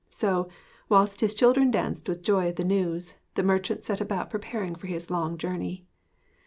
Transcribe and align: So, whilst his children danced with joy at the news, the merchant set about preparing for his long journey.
So, 0.09 0.49
whilst 0.89 1.21
his 1.21 1.35
children 1.35 1.69
danced 1.69 2.09
with 2.09 2.23
joy 2.23 2.47
at 2.47 2.55
the 2.55 2.63
news, 2.63 3.17
the 3.35 3.43
merchant 3.43 3.85
set 3.85 4.01
about 4.01 4.31
preparing 4.31 4.73
for 4.73 4.87
his 4.87 5.11
long 5.11 5.37
journey. 5.37 5.85